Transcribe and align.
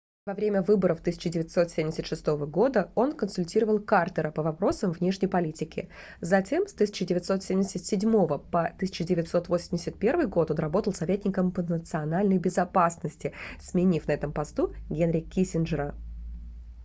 во 0.25 0.33
время 0.33 0.63
выборов 0.63 0.99
1976 1.01 2.25
года 2.47 2.91
он 2.95 3.15
консультировал 3.15 3.77
картера 3.79 4.31
по 4.31 4.41
вопросам 4.41 4.93
внешней 4.93 5.27
политики 5.27 5.89
затем 6.21 6.65
с 6.65 6.73
1977 6.73 8.09
по 8.09 8.35
1981 8.65 10.27
год 10.27 10.49
он 10.49 10.57
работал 10.57 10.91
советником 10.91 11.51
по 11.51 11.61
национальной 11.61 12.39
безопасности 12.39 13.33
сменив 13.59 14.07
на 14.07 14.13
этом 14.13 14.33
посту 14.33 14.73
генри 14.89 15.19
киссинджера 15.19 15.93